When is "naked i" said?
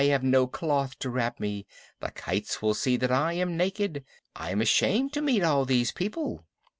3.55-4.49